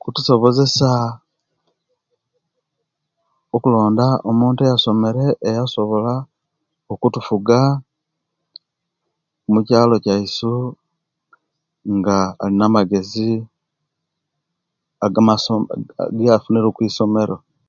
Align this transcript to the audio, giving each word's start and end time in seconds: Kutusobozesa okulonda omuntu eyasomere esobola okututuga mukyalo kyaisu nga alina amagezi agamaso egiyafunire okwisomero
Kutusobozesa 0.00 0.90
okulonda 3.54 4.06
omuntu 4.30 4.60
eyasomere 4.62 5.24
esobola 5.50 6.14
okututuga 6.92 7.58
mukyalo 9.52 9.94
kyaisu 10.04 10.54
nga 11.96 12.16
alina 12.42 12.64
amagezi 12.68 13.28
agamaso 15.04 15.52
egiyafunire 16.06 16.66
okwisomero 16.68 17.36